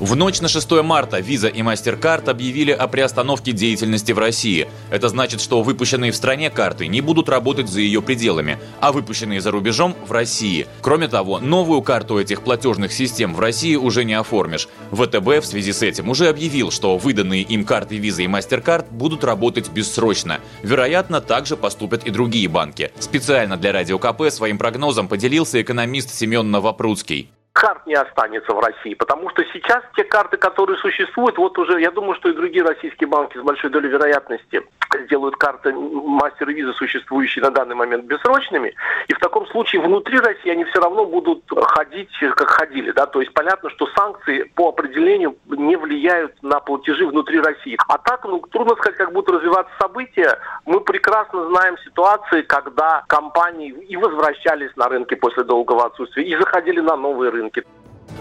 В 0.00 0.14
ночь 0.14 0.40
на 0.40 0.46
6 0.46 0.70
марта 0.84 1.18
Visa 1.18 1.50
и 1.50 1.60
MasterCard 1.60 2.30
объявили 2.30 2.70
о 2.70 2.86
приостановке 2.86 3.50
деятельности 3.50 4.12
в 4.12 4.18
России. 4.20 4.68
Это 4.90 5.08
значит, 5.08 5.40
что 5.40 5.60
выпущенные 5.62 6.12
в 6.12 6.16
стране 6.16 6.50
карты 6.50 6.86
не 6.86 7.00
будут 7.00 7.28
работать 7.28 7.68
за 7.68 7.80
ее 7.80 8.00
пределами, 8.00 8.60
а 8.80 8.92
выпущенные 8.92 9.40
за 9.40 9.50
рубежом– 9.50 9.96
в 10.06 10.12
России. 10.12 10.68
Кроме 10.82 11.08
того, 11.08 11.40
новую 11.40 11.82
карту 11.82 12.20
этих 12.20 12.42
платежных 12.42 12.92
систем 12.92 13.34
в 13.34 13.40
России 13.40 13.74
уже 13.74 14.04
не 14.04 14.14
оформишь. 14.14 14.68
ВТБ 14.92 15.42
в 15.42 15.44
связи 15.44 15.72
с 15.72 15.82
этим 15.82 16.08
уже 16.08 16.28
объявил, 16.28 16.70
что 16.70 16.96
выданные 16.96 17.42
им 17.42 17.64
карты 17.64 17.96
Visa 17.96 18.22
и 18.22 18.28
MasterCard 18.28 18.86
будут 18.92 19.24
работать 19.24 19.68
бессрочно. 19.68 20.38
Вероятно, 20.62 21.20
также 21.20 21.56
поступят 21.56 22.04
и 22.04 22.10
другие 22.10 22.46
банки. 22.46 22.92
Специально 23.00 23.56
для 23.56 23.72
Радио 23.72 23.98
КП 23.98 24.30
своим 24.30 24.58
прогнозом 24.58 25.08
поделился 25.08 25.60
экономист 25.60 26.14
Семен 26.14 26.52
Новопрудский 26.52 27.32
карт 27.58 27.84
не 27.86 27.94
останется 27.94 28.54
в 28.54 28.60
России, 28.60 28.94
потому 28.94 29.28
что 29.30 29.42
сейчас 29.52 29.82
те 29.96 30.04
карты, 30.04 30.36
которые 30.36 30.78
существуют, 30.78 31.36
вот 31.38 31.58
уже, 31.58 31.80
я 31.80 31.90
думаю, 31.90 32.14
что 32.14 32.28
и 32.28 32.32
другие 32.32 32.64
российские 32.64 33.08
банки 33.08 33.36
с 33.36 33.42
большой 33.42 33.70
долей 33.70 33.88
вероятности 33.88 34.62
сделают 35.04 35.36
карты 35.36 35.72
мастер 35.72 36.50
визы, 36.50 36.72
существующие 36.74 37.42
на 37.42 37.50
данный 37.50 37.74
момент, 37.74 38.04
бессрочными, 38.04 38.74
и 39.08 39.14
в 39.14 39.18
таком 39.18 39.46
случае 39.48 39.82
внутри 39.82 40.18
России 40.18 40.50
они 40.50 40.64
все 40.64 40.80
равно 40.80 41.04
будут 41.04 41.44
ходить, 41.48 42.10
как 42.20 42.48
ходили, 42.48 42.90
да, 42.92 43.06
то 43.06 43.20
есть 43.20 43.32
понятно, 43.32 43.70
что 43.70 43.86
санкции 43.96 44.44
по 44.54 44.68
определению 44.68 45.36
не 45.46 45.76
влияют 45.76 46.34
на 46.42 46.60
платежи 46.60 47.06
внутри 47.06 47.40
России. 47.40 47.76
А 47.88 47.98
так, 47.98 48.24
ну, 48.24 48.40
трудно 48.40 48.74
сказать, 48.76 48.96
как 48.96 49.12
будут 49.12 49.36
развиваться 49.36 49.72
события. 49.80 50.38
Мы 50.64 50.80
прекрасно 50.80 51.48
знаем 51.48 51.76
ситуации, 51.78 52.42
когда 52.42 53.04
компании 53.08 53.70
и 53.70 53.96
возвращались 53.96 54.74
на 54.76 54.88
рынки 54.88 55.14
после 55.14 55.44
долгого 55.44 55.86
отсутствия, 55.86 56.24
и 56.24 56.36
заходили 56.36 56.80
на 56.80 56.96
новые 56.96 57.30
рынки. 57.30 57.64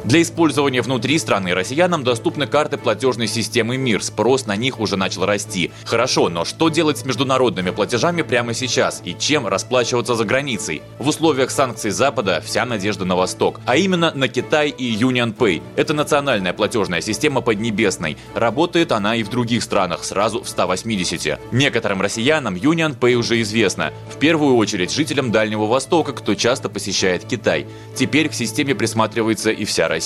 Для 0.07 0.21
использования 0.21 0.81
внутри 0.81 1.19
страны 1.19 1.53
россиянам 1.53 2.05
доступны 2.05 2.47
карты 2.47 2.77
платежной 2.77 3.27
системы 3.27 3.75
МИР. 3.75 4.01
Спрос 4.01 4.45
на 4.45 4.55
них 4.55 4.79
уже 4.79 4.95
начал 4.95 5.25
расти. 5.25 5.69
Хорошо, 5.83 6.29
но 6.29 6.45
что 6.45 6.69
делать 6.69 6.99
с 6.99 7.03
международными 7.03 7.71
платежами 7.71 8.21
прямо 8.21 8.53
сейчас 8.53 9.01
и 9.03 9.13
чем 9.19 9.47
расплачиваться 9.47 10.15
за 10.15 10.23
границей? 10.23 10.81
В 10.97 11.09
условиях 11.09 11.51
санкций 11.51 11.91
Запада 11.91 12.41
вся 12.41 12.65
надежда 12.65 13.03
на 13.03 13.17
Восток, 13.17 13.59
а 13.65 13.75
именно 13.75 14.13
на 14.15 14.29
Китай 14.29 14.69
и 14.69 14.95
Union 14.95 15.35
Pay. 15.35 15.61
Это 15.75 15.93
национальная 15.93 16.53
платежная 16.53 17.01
система 17.01 17.41
Поднебесной. 17.41 18.15
Работает 18.33 18.93
она 18.93 19.17
и 19.17 19.23
в 19.23 19.29
других 19.29 19.61
странах, 19.61 20.05
сразу 20.05 20.41
в 20.41 20.47
180. 20.47 21.51
Некоторым 21.51 22.01
россиянам 22.01 22.55
Union 22.55 22.97
Pay 22.97 23.15
уже 23.15 23.41
известно. 23.41 23.91
В 24.09 24.15
первую 24.15 24.55
очередь 24.55 24.93
жителям 24.93 25.33
Дальнего 25.33 25.65
Востока, 25.65 26.13
кто 26.13 26.33
часто 26.33 26.69
посещает 26.69 27.25
Китай. 27.25 27.65
Теперь 27.93 28.29
к 28.29 28.33
системе 28.33 28.73
присматривается 28.73 29.51
и 29.51 29.65
вся 29.65 29.89
Россия. 29.89 29.96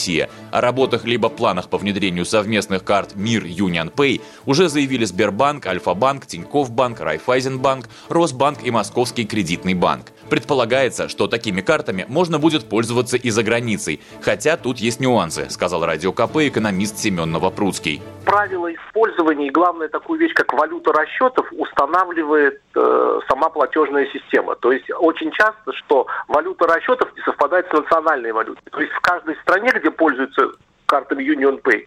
О 0.52 0.62
работах 0.62 1.06
либо 1.06 1.30
планах 1.30 1.70
по 1.70 1.78
внедрению 1.78 2.26
совместных 2.26 2.84
карт 2.84 3.16
МИР 3.16 3.46
Union 3.46 3.94
Pay 3.94 4.22
уже 4.46 4.70
заявили 4.70 5.06
Сбербанк, 5.06 5.66
Альфа-банк, 5.66 6.26
Тинькофф 6.26 6.72
банк, 6.72 7.00
Райфайзенбанк, 7.00 7.88
Росбанк 8.10 8.64
и 8.64 8.72
Московский 8.72 9.26
кредитный 9.26 9.74
банк. 9.74 10.12
Предполагается, 10.32 11.10
что 11.10 11.28
такими 11.28 11.60
картами 11.60 12.06
можно 12.08 12.40
будет 12.40 12.70
пользоваться 12.70 13.18
и 13.18 13.30
за 13.32 13.44
границей. 13.44 14.00
Хотя 14.22 14.56
тут 14.56 14.78
есть 14.78 15.02
нюансы, 15.02 15.50
сказал 15.50 15.86
Радио 15.86 16.14
КП 16.14 16.38
экономист 16.48 16.98
Семен 17.00 17.30
Новопрудский. 17.34 18.02
Правила 18.24 18.74
использования 18.74 19.48
и 19.48 19.52
главное 19.52 19.90
такую 19.90 20.22
вещь, 20.22 20.34
как 20.34 20.54
валюта 20.54 20.94
расчетов, 20.94 21.46
устанавливает 21.52 22.62
э, 22.74 23.20
сама 23.28 23.50
платежная 23.50 24.08
система. 24.14 24.56
То 24.56 24.72
есть 24.72 24.90
очень 25.00 25.32
часто, 25.34 25.74
что 25.74 26.08
валюта 26.30 26.66
расчетов 26.66 27.14
не 27.18 27.22
совпадает 27.24 27.68
с 27.68 27.74
национальной 27.74 28.32
валютой. 28.32 28.64
То 28.72 28.80
есть 28.80 28.94
в 28.94 29.02
каждой 29.02 29.36
стране, 29.44 29.70
где 29.76 29.92
пользуются 29.92 30.54
картами 30.92 31.24
Union 31.24 31.62
Pay. 31.62 31.86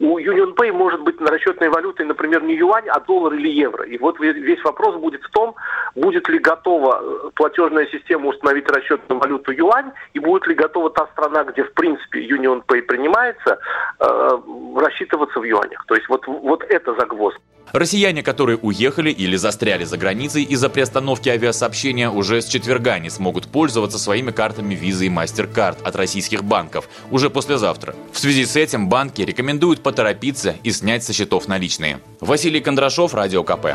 У 0.00 0.18
Union 0.18 0.54
Pay 0.54 0.72
может 0.72 1.02
быть 1.02 1.20
на 1.20 1.30
расчетной 1.30 1.68
валютой, 1.68 2.04
например, 2.06 2.42
не 2.42 2.54
юань, 2.56 2.88
а 2.88 2.98
доллар 3.00 3.34
или 3.34 3.48
евро. 3.48 3.84
И 3.84 3.96
вот 3.98 4.18
весь 4.18 4.62
вопрос 4.64 4.96
будет 4.96 5.22
в 5.22 5.30
том, 5.30 5.54
будет 5.94 6.28
ли 6.28 6.38
готова 6.38 7.00
э, 7.00 7.30
платежная 7.34 7.86
система 7.86 8.28
установить 8.28 8.68
расчетную 8.68 9.20
валюту 9.20 9.52
юань, 9.52 9.92
и 10.12 10.18
будет 10.18 10.48
ли 10.48 10.54
готова 10.54 10.90
та 10.90 11.06
страна, 11.12 11.44
где 11.44 11.62
в 11.62 11.72
принципе 11.74 12.26
Union 12.26 12.64
Pay 12.66 12.82
принимается, 12.82 13.58
э, 14.00 14.38
рассчитываться 14.76 15.38
в 15.38 15.44
юанях. 15.44 15.84
То 15.86 15.94
есть 15.94 16.08
вот, 16.08 16.26
вот 16.26 16.64
это 16.64 16.94
загвоздка. 16.94 17.42
Россияне, 17.72 18.22
которые 18.22 18.56
уехали 18.58 19.10
или 19.10 19.36
застряли 19.36 19.84
за 19.84 19.96
границей 19.96 20.44
из-за 20.44 20.68
приостановки 20.68 21.28
авиасообщения, 21.28 22.10
уже 22.10 22.40
с 22.40 22.46
четверга 22.46 22.98
не 22.98 23.10
смогут 23.10 23.48
пользоваться 23.48 23.98
своими 23.98 24.30
картами 24.30 24.74
Visa 24.74 25.06
и 25.06 25.08
MasterCard 25.08 25.82
от 25.82 25.96
российских 25.96 26.44
банков 26.44 26.88
уже 27.10 27.30
послезавтра. 27.30 27.96
В 28.12 28.18
связи 28.18 28.46
с 28.46 28.56
этим 28.56 28.88
банки 28.88 29.22
рекомендуют 29.22 29.82
поторопиться 29.82 30.54
и 30.62 30.70
снять 30.70 31.04
со 31.04 31.12
счетов 31.12 31.48
наличные. 31.48 32.00
Василий 32.20 32.60
Кондрашов, 32.60 33.14
Радио 33.14 33.42
КП. 33.42 33.74